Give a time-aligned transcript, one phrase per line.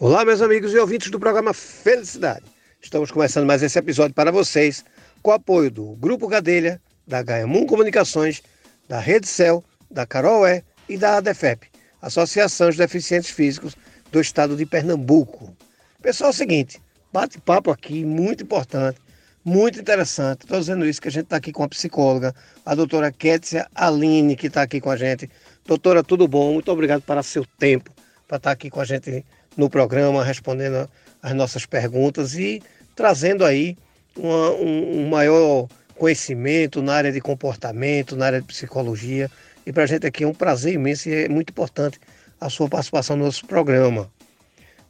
[0.00, 2.44] Olá, meus amigos e ouvintes do programa Felicidade.
[2.80, 4.84] Estamos começando mais esse episódio para vocês
[5.20, 8.40] com o apoio do Grupo Gadelha, da Gaiamum Comunicações,
[8.88, 10.44] da Rede Cel, da Carol
[10.88, 11.66] E da ADEFEP,
[12.00, 13.74] Associação de Deficientes Físicos
[14.12, 15.52] do Estado de Pernambuco.
[16.00, 16.80] Pessoal, é o seguinte,
[17.12, 19.00] bate-papo aqui muito importante,
[19.44, 20.42] muito interessante.
[20.42, 22.32] Estou dizendo isso que a gente está aqui com a psicóloga,
[22.64, 25.28] a doutora Kétia Aline, que está aqui com a gente.
[25.66, 26.52] Doutora, tudo bom?
[26.52, 27.90] Muito obrigado pelo seu tempo
[28.28, 29.24] para estar tá aqui com a gente
[29.58, 30.88] no programa, respondendo
[31.20, 32.62] as nossas perguntas e
[32.94, 33.76] trazendo aí
[34.16, 39.28] uma, um, um maior conhecimento na área de comportamento, na área de psicologia.
[39.66, 42.00] E para a gente aqui é um prazer imenso e é muito importante
[42.40, 44.08] a sua participação no nosso programa.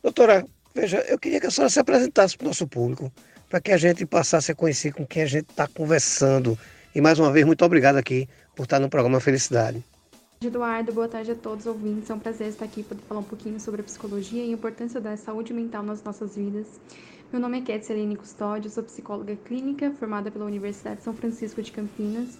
[0.02, 3.10] Doutora, veja, eu queria que a senhora se apresentasse para o nosso público,
[3.48, 6.58] para que a gente passasse a conhecer com quem a gente está conversando.
[6.94, 9.82] E mais uma vez, muito obrigado aqui por estar no programa Felicidade.
[10.40, 12.08] Eduardo, boa tarde a todos os ouvintes.
[12.08, 15.00] É um prazer estar aqui para falar um pouquinho sobre a psicologia e a importância
[15.00, 16.78] da saúde mental nas nossas vidas.
[17.32, 21.72] Meu nome é Ketseline Custódio, sou psicóloga clínica formada pela Universidade de São Francisco de
[21.72, 22.38] Campinas.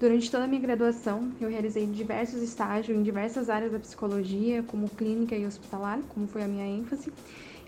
[0.00, 4.88] Durante toda a minha graduação, eu realizei diversos estágios em diversas áreas da psicologia, como
[4.88, 7.12] clínica e hospitalar, como foi a minha ênfase.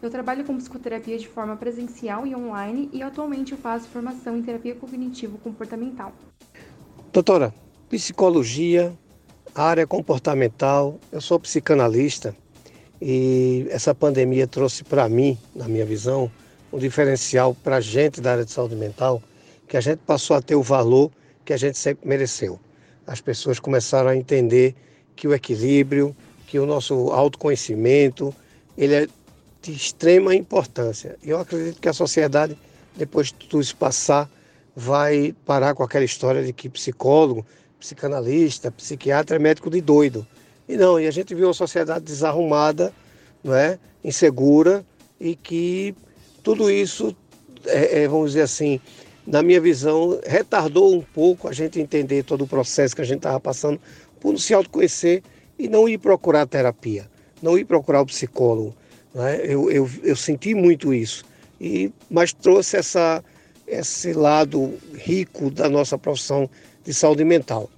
[0.02, 4.42] Eu trabalho com psicoterapia de forma presencial e online e atualmente eu faço formação em
[4.42, 6.12] terapia cognitivo-comportamental.
[7.12, 7.54] Doutora,
[7.88, 8.92] psicologia
[9.62, 12.34] área comportamental, eu sou psicanalista
[13.02, 16.30] e essa pandemia trouxe para mim, na minha visão,
[16.72, 19.20] um diferencial para a gente da área de saúde mental,
[19.66, 21.10] que a gente passou a ter o valor
[21.44, 22.58] que a gente sempre mereceu.
[23.04, 24.76] As pessoas começaram a entender
[25.16, 26.14] que o equilíbrio,
[26.46, 28.32] que o nosso autoconhecimento,
[28.76, 29.08] ele é
[29.60, 31.16] de extrema importância.
[31.22, 32.56] E eu acredito que a sociedade,
[32.96, 34.30] depois de tudo isso passar,
[34.76, 37.44] vai parar com aquela história de que psicólogo
[37.78, 40.26] psicanalista, psiquiatra é médico de doido.
[40.68, 42.92] E não, e a gente viu uma sociedade desarrumada,
[43.42, 43.78] não é?
[44.04, 44.84] insegura,
[45.20, 45.94] e que
[46.42, 47.16] tudo isso,
[47.66, 48.80] é, é, vamos dizer assim,
[49.26, 53.18] na minha visão, retardou um pouco a gente entender todo o processo que a gente
[53.18, 53.80] estava passando
[54.20, 55.22] por não se autoconhecer
[55.58, 57.08] e não ir procurar terapia,
[57.42, 58.74] não ir procurar o psicólogo.
[59.14, 59.40] Né?
[59.44, 61.24] Eu, eu, eu senti muito isso,
[61.60, 63.22] e, mas trouxe essa,
[63.68, 66.48] esse lado rico da nossa profissão
[66.84, 67.70] de saúde mental.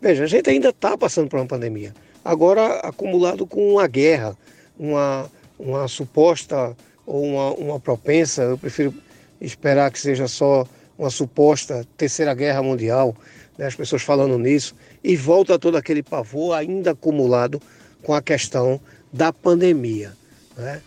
[0.00, 1.94] Veja, a gente ainda está passando por uma pandemia,
[2.24, 4.36] agora acumulado com uma guerra,
[4.78, 6.76] uma, uma suposta
[7.06, 8.94] ou uma, uma propensa, eu prefiro
[9.40, 10.66] esperar que seja só
[10.98, 13.16] uma suposta terceira guerra mundial,
[13.56, 17.60] né, as pessoas falando nisso, e volta todo aquele pavor ainda acumulado
[18.02, 18.80] com a questão
[19.12, 20.12] da pandemia.
[20.56, 20.80] Né?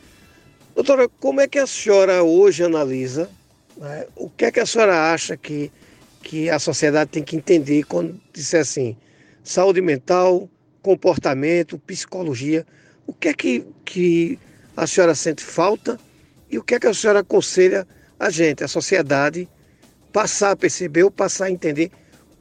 [0.74, 3.30] Doutora, como é que a senhora hoje analisa,
[3.78, 5.72] né, o que é que a senhora acha que
[6.26, 8.98] que a sociedade tem que entender quando disser assim,
[9.44, 10.50] saúde mental,
[10.82, 12.66] comportamento, psicologia,
[13.06, 14.40] o que é que, que
[14.76, 16.00] a senhora sente falta
[16.50, 17.88] e o que é que a senhora aconselha
[18.20, 19.48] a gente, a sociedade,
[20.12, 21.92] passar a perceber ou passar a entender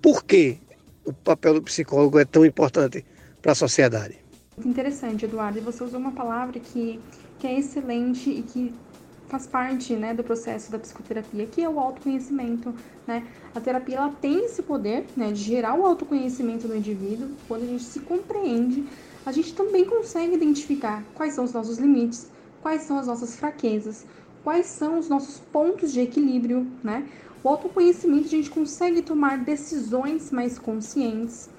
[0.00, 0.58] por que
[1.04, 3.04] o papel do psicólogo é tão importante
[3.42, 4.16] para a sociedade.
[4.64, 5.58] Interessante, Eduardo.
[5.58, 6.98] E você usou uma palavra que,
[7.38, 8.74] que é excelente e que
[9.34, 12.72] faz parte né, do processo da psicoterapia, que é o autoconhecimento.
[13.04, 13.26] Né?
[13.52, 17.28] A terapia ela tem esse poder né, de gerar o autoconhecimento do indivíduo.
[17.48, 18.84] Quando a gente se compreende,
[19.26, 22.30] a gente também consegue identificar quais são os nossos limites,
[22.62, 24.06] quais são as nossas fraquezas,
[24.44, 26.64] quais são os nossos pontos de equilíbrio.
[26.82, 27.04] Né?
[27.42, 31.50] O autoconhecimento a gente consegue tomar decisões mais conscientes,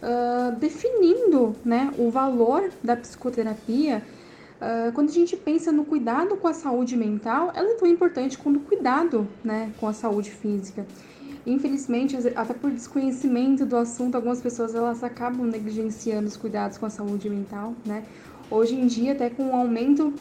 [0.00, 4.04] uh, definindo né, o valor da psicoterapia
[4.64, 8.38] Uh, quando a gente pensa no cuidado com a saúde mental, ela é tão importante
[8.38, 10.86] quanto o cuidado né, com a saúde física.
[11.46, 16.90] Infelizmente, até por desconhecimento do assunto, algumas pessoas elas acabam negligenciando os cuidados com a
[16.90, 17.74] saúde mental.
[17.84, 18.04] Né?
[18.50, 20.14] Hoje em dia, até com o aumento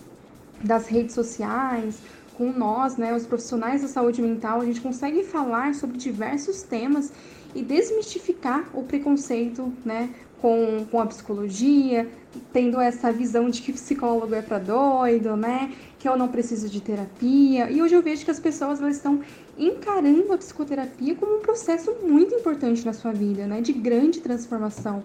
[0.62, 2.02] das redes sociais,
[2.34, 7.14] com nós, né, os profissionais da saúde mental, a gente consegue falar sobre diversos temas
[7.56, 10.09] e desmistificar o preconceito, né,
[10.44, 12.06] com, com a psicologia,
[12.52, 15.72] tendo essa visão de que psicólogo é para doido, né?
[15.98, 17.72] Que eu não preciso de terapia.
[17.72, 19.22] E hoje eu vejo que as pessoas elas estão
[19.58, 23.62] encarando a psicoterapia como um processo muito importante na sua vida, né?
[23.62, 25.02] De grande transformação.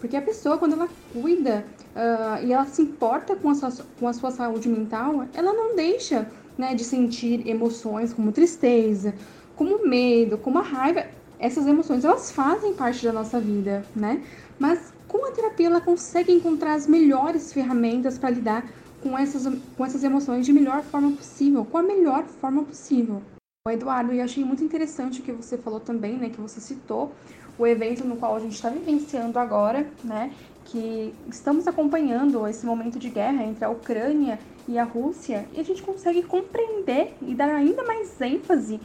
[0.00, 3.70] Porque a pessoa, quando ela cuida uh, e ela se importa com a, sua,
[4.00, 6.26] com a sua saúde mental, ela não deixa
[6.56, 9.12] né, de sentir emoções como tristeza,
[9.54, 11.04] como medo, como a raiva.
[11.38, 14.22] Essas emoções, elas fazem parte da nossa vida, né?
[14.58, 18.66] Mas com a terapia ela consegue encontrar as melhores ferramentas para lidar
[19.02, 19.46] com essas,
[19.76, 23.22] com essas emoções de melhor forma possível, com a melhor forma possível.
[23.68, 27.12] Eduardo, e achei muito interessante o que você falou também, né, que você citou
[27.58, 30.32] o evento no qual a gente está vivenciando agora, né,
[30.64, 35.62] que estamos acompanhando esse momento de guerra entre a Ucrânia e a Rússia e a
[35.62, 38.80] gente consegue compreender e dar ainda mais ênfase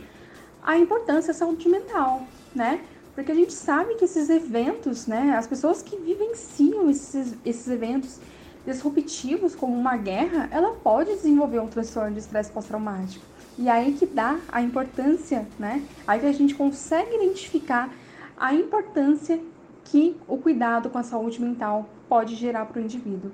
[0.65, 2.23] à importância da saúde mental,
[2.55, 2.81] né?
[3.13, 8.19] Porque a gente sabe que esses eventos, né, as pessoas que vivenciam esses, esses eventos
[8.65, 13.23] disruptivos, como uma guerra, ela pode desenvolver um transtorno de estresse pós-traumático.
[13.57, 15.83] E aí que dá a importância, né?
[16.07, 17.93] Aí que a gente consegue identificar
[18.35, 19.39] a importância
[19.85, 23.31] que o cuidado com a saúde mental pode gerar para o indivíduo.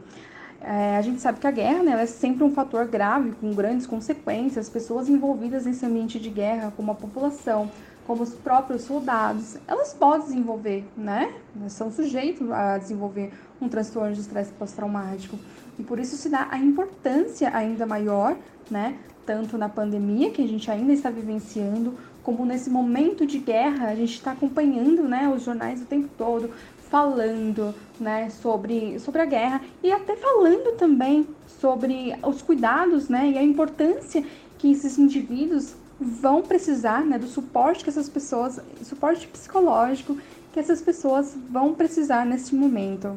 [0.61, 3.87] É, a gente sabe que a guerra né, é sempre um fator grave, com grandes
[3.87, 4.65] consequências.
[4.65, 7.71] As pessoas envolvidas nesse ambiente de guerra, como a população,
[8.05, 11.31] como os próprios soldados, elas podem desenvolver, né?
[11.67, 15.37] São sujeitos a desenvolver um transtorno de estresse pós-traumático.
[15.77, 18.35] E por isso se dá a importância ainda maior,
[18.69, 18.97] né?
[19.25, 23.95] Tanto na pandemia, que a gente ainda está vivenciando, como nesse momento de guerra, a
[23.95, 25.31] gente está acompanhando, né?
[25.33, 26.49] Os jornais o tempo todo,
[26.89, 28.29] falando, né?
[28.29, 31.27] Sobre, sobre a guerra e até falando também
[31.59, 33.31] sobre os cuidados, né?
[33.31, 34.23] E a importância
[34.57, 40.17] que esses indivíduos vão precisar né, do suporte que essas pessoas, suporte psicológico
[40.53, 43.15] que essas pessoas vão precisar nesse momento.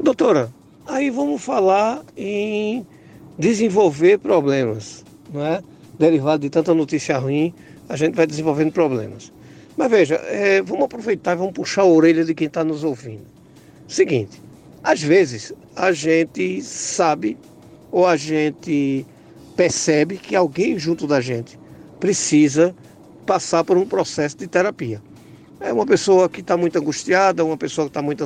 [0.00, 0.50] Doutora,
[0.86, 2.86] aí vamos falar em
[3.38, 5.62] desenvolver problemas, não é?
[5.98, 7.54] Derivado de tanta notícia ruim,
[7.88, 9.32] a gente vai desenvolvendo problemas.
[9.76, 13.24] Mas veja, é, vamos aproveitar e vamos puxar a orelha de quem está nos ouvindo.
[13.88, 14.40] Seguinte,
[14.82, 17.36] às vezes a gente sabe
[17.90, 19.04] ou a gente
[19.56, 21.58] percebe que alguém junto da gente
[21.98, 22.74] precisa
[23.24, 25.00] passar por um processo de terapia.
[25.60, 28.24] É uma pessoa que está muito angustiada, uma pessoa que está muito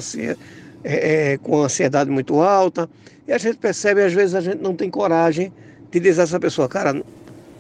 [0.83, 2.89] é, é, com ansiedade muito alta,
[3.27, 5.53] e a gente percebe, às vezes, a gente não tem coragem
[5.91, 6.93] de dizer a essa pessoa, cara,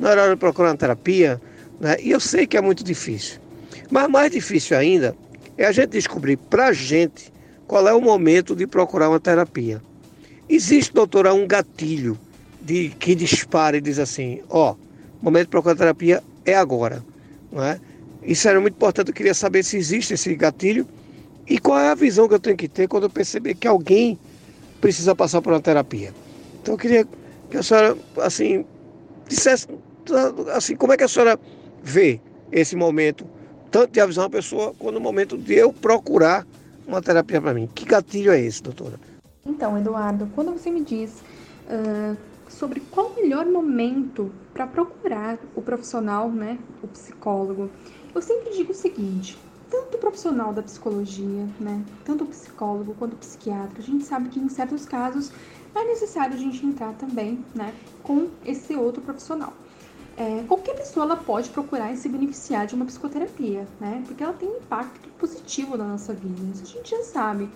[0.01, 1.41] não era hora de procurar uma terapia,
[1.79, 1.97] né?
[2.01, 3.39] e eu sei que é muito difícil.
[3.91, 5.17] Mas mais difícil ainda
[5.57, 7.33] é a gente descobrir para a gente
[7.67, 9.83] qual é o momento de procurar uma terapia.
[10.49, 12.19] Existe, doutora, um gatilho
[12.61, 14.77] de, que dispara e diz assim, ó, oh,
[15.23, 17.05] momento de procurar terapia é agora.
[17.53, 17.79] Não é?
[18.23, 19.09] Isso era muito importante.
[19.09, 20.87] Eu queria saber se existe esse gatilho
[21.47, 24.19] e qual é a visão que eu tenho que ter quando eu perceber que alguém
[24.81, 26.13] precisa passar por uma terapia.
[26.61, 27.07] Então eu queria
[27.51, 28.65] que a senhora, assim,
[29.27, 29.67] dissesse,
[30.55, 31.39] assim, como é que a senhora
[31.83, 32.21] vê
[32.53, 33.27] esse momento,
[33.71, 36.47] tanto de avisar uma pessoa, quanto o momento de eu procurar
[36.87, 37.69] uma terapia para mim.
[37.75, 38.99] Que gatilho é esse, doutora?
[39.45, 41.23] Então, Eduardo, quando você me diz
[41.69, 42.17] uh,
[42.49, 47.71] sobre qual o melhor momento para procurar o profissional, né, o psicólogo.
[48.15, 49.39] Eu sempre digo o seguinte:
[49.71, 54.29] tanto o profissional da psicologia, né, tanto o psicólogo quanto o psiquiatra, a gente sabe
[54.31, 55.31] que em certos casos
[55.75, 57.73] é necessário a gente entrar também, né,
[58.03, 59.53] com esse outro profissional.
[60.21, 64.33] É, qualquer pessoa ela pode procurar e se beneficiar de uma psicoterapia, né, porque ela
[64.33, 67.49] tem um impacto positivo na nossa vida, isso a gente já sabe.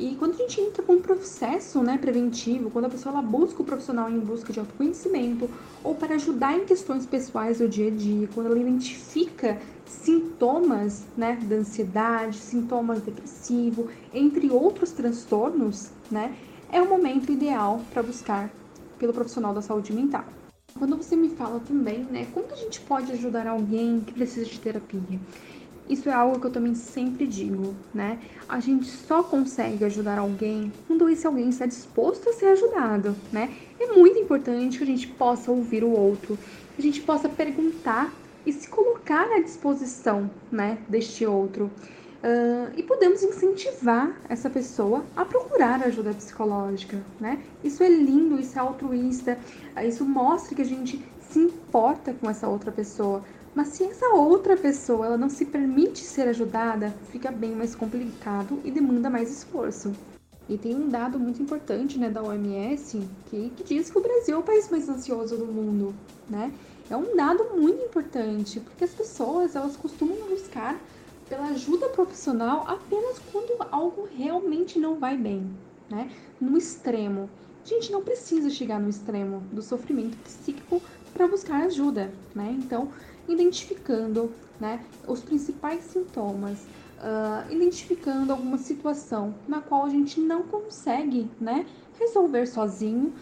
[0.00, 3.60] E quando a gente entra com um processo né, preventivo, quando a pessoa ela busca
[3.60, 5.50] o profissional em busca de autoconhecimento
[5.84, 11.38] ou para ajudar em questões pessoais do dia a dia, quando ela identifica sintomas né,
[11.42, 16.34] da ansiedade, sintomas depressivos, entre outros transtornos, né,
[16.72, 18.50] é o momento ideal para buscar
[18.98, 20.37] pelo profissional da saúde mental.
[20.78, 24.60] Quando você me fala também, né, como a gente pode ajudar alguém que precisa de
[24.60, 25.18] terapia?
[25.88, 28.18] Isso é algo que eu também sempre digo, né?
[28.46, 33.50] A gente só consegue ajudar alguém quando esse alguém está disposto a ser ajudado, né?
[33.80, 36.38] É muito importante que a gente possa ouvir o outro,
[36.76, 38.14] que a gente possa perguntar
[38.44, 41.70] e se colocar à disposição, né, deste outro.
[42.18, 47.40] Uh, e podemos incentivar essa pessoa a procurar ajuda psicológica, né?
[47.62, 49.38] Isso é lindo, isso é altruísta,
[49.86, 53.22] isso mostra que a gente se importa com essa outra pessoa,
[53.54, 58.58] mas se essa outra pessoa ela não se permite ser ajudada, fica bem mais complicado
[58.64, 59.92] e demanda mais esforço.
[60.48, 64.36] E tem um dado muito importante né, da OMS que, que diz que o Brasil
[64.36, 65.94] é o país mais ansioso do mundo.
[66.28, 66.52] Né?
[66.88, 70.80] É um dado muito importante, porque as pessoas elas costumam buscar
[71.28, 75.50] pela ajuda profissional apenas quando algo realmente não vai bem,
[75.88, 76.10] né?
[76.40, 77.28] No extremo.
[77.64, 80.80] A gente não precisa chegar no extremo do sofrimento psíquico
[81.12, 82.56] para buscar ajuda, né?
[82.58, 82.88] Então,
[83.28, 86.58] identificando né, os principais sintomas,
[86.98, 91.66] uh, identificando alguma situação na qual a gente não consegue né,
[91.98, 93.12] resolver sozinho,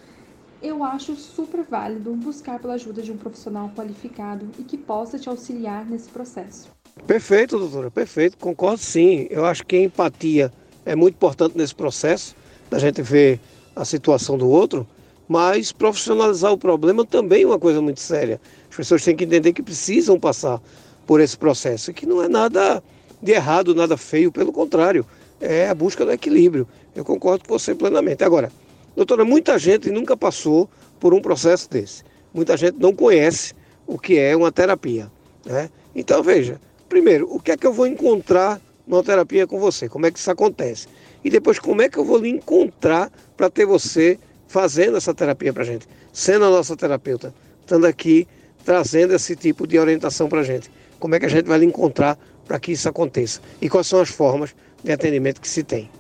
[0.63, 5.29] eu acho super válido buscar pela ajuda de um profissional qualificado e que possa te
[5.29, 6.76] auxiliar nesse processo.
[7.07, 9.29] Perfeito, doutora, perfeito, concordo sim.
[9.31, 10.53] Eu acho que a empatia
[10.85, 12.35] é muito importante nesse processo,
[12.69, 13.39] da gente ver
[13.77, 14.85] a situação do outro,
[15.29, 18.41] mas profissionalizar o problema também é uma coisa muito séria.
[18.69, 20.61] As pessoas têm que entender que precisam passar
[21.07, 22.83] por esse processo, que não é nada
[23.23, 25.07] de errado, nada feio, pelo contrário,
[25.41, 26.67] é a busca do equilíbrio.
[26.93, 28.25] Eu concordo com você plenamente.
[28.25, 28.51] Agora,
[28.97, 32.03] doutora, muita gente nunca passou por um processo desse.
[32.35, 33.55] Muita gente não conhece
[33.87, 35.09] o que é uma terapia.
[35.45, 35.71] Né?
[35.95, 39.89] Então, veja, primeiro, o que é que eu vou encontrar numa terapia com você?
[39.89, 40.89] Como é que isso acontece?
[41.25, 45.53] E depois, como é que eu vou lhe encontrar para ter você fazendo essa terapia
[45.53, 45.89] para gente?
[46.13, 48.29] Sendo a nossa terapeuta, estando aqui,
[48.65, 50.71] trazendo esse tipo de orientação para gente.
[50.99, 53.41] Como é que a gente vai lhe encontrar para que isso aconteça?
[53.61, 55.91] E quais são as formas de atendimento que se tem?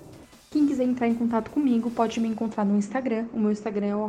[0.50, 3.26] Quem quiser entrar em contato comigo pode me encontrar no Instagram.
[3.32, 4.08] O meu Instagram é o.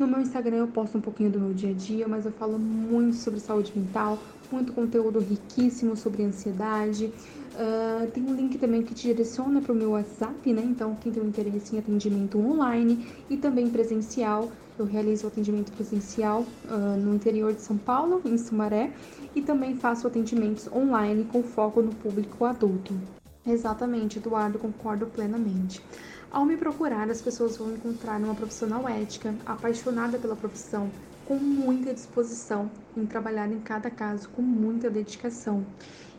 [0.00, 2.58] No meu Instagram eu posto um pouquinho do meu dia a dia, mas eu falo
[2.58, 4.18] muito sobre saúde mental,
[4.50, 7.12] muito conteúdo riquíssimo sobre ansiedade.
[7.52, 10.62] Uh, tem um link também que te direciona para o meu WhatsApp, né?
[10.64, 16.46] Então, quem tem um interesse em atendimento online e também presencial, eu realizo atendimento presencial
[16.64, 18.94] uh, no interior de São Paulo, em Sumaré,
[19.36, 23.19] e também faço atendimentos online com foco no público adulto.
[23.50, 25.82] Exatamente, Eduardo, concordo plenamente.
[26.30, 30.88] Ao me procurar, as pessoas vão encontrar uma profissional ética, apaixonada pela profissão,
[31.26, 35.66] com muita disposição em trabalhar em cada caso com muita dedicação.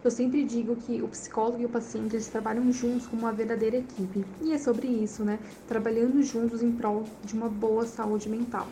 [0.03, 3.77] Eu sempre digo que o psicólogo e o paciente eles trabalham juntos como uma verdadeira
[3.77, 4.25] equipe.
[4.41, 5.39] E é sobre isso, né?
[5.67, 8.67] Trabalhando juntos em prol de uma boa saúde mental.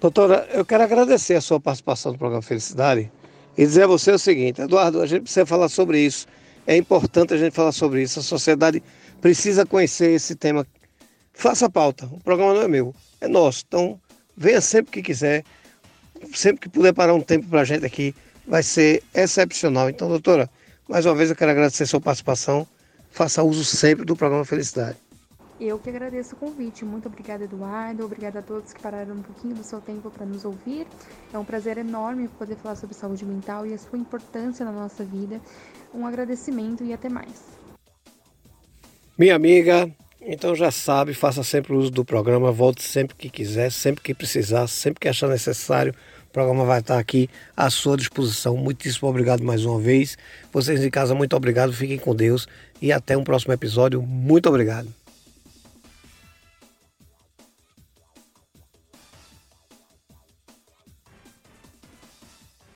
[0.00, 3.10] Doutora, eu quero agradecer a sua participação no programa Felicidade
[3.56, 6.28] e dizer a você o seguinte, Eduardo, a gente precisa falar sobre isso.
[6.66, 8.18] É importante a gente falar sobre isso.
[8.18, 8.82] A sociedade
[9.20, 10.66] precisa conhecer esse tema.
[11.32, 12.06] Faça a pauta.
[12.06, 13.64] O programa não é meu, é nosso.
[13.68, 14.00] Então,
[14.36, 15.44] venha sempre que quiser,
[16.34, 18.14] sempre que puder parar um tempo para a gente aqui,
[18.46, 19.88] vai ser excepcional.
[19.88, 20.50] Então, doutora,
[20.88, 22.66] mais uma vez eu quero agradecer a sua participação.
[23.10, 25.05] Faça uso sempre do programa Felicidade.
[25.58, 26.84] Eu que agradeço o convite.
[26.84, 28.04] Muito obrigada, Eduardo.
[28.04, 30.86] Obrigada a todos que pararam um pouquinho do seu tempo para nos ouvir.
[31.32, 35.02] É um prazer enorme poder falar sobre saúde mental e a sua importância na nossa
[35.02, 35.40] vida.
[35.94, 37.42] Um agradecimento e até mais.
[39.18, 44.02] Minha amiga, então já sabe, faça sempre uso do programa, volte sempre que quiser, sempre
[44.02, 45.94] que precisar, sempre que achar necessário.
[46.28, 48.58] O programa vai estar aqui à sua disposição.
[48.58, 50.18] Muitíssimo obrigado mais uma vez.
[50.52, 51.72] Vocês em casa, muito obrigado.
[51.72, 52.46] Fiquem com Deus
[52.82, 54.02] e até um próximo episódio.
[54.02, 55.05] Muito obrigado.